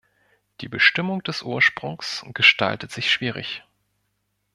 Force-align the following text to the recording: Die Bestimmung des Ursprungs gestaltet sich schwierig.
Die 0.61 0.67
Bestimmung 0.67 1.21
des 1.21 1.43
Ursprungs 1.43 2.25
gestaltet 2.33 2.91
sich 2.91 3.11
schwierig. 3.11 3.63